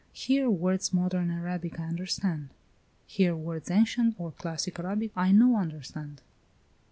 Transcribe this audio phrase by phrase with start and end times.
[0.13, 2.49] "Here words modern Arabic I understand.
[3.05, 6.23] Here words ancient, or classic Arabic I no understand."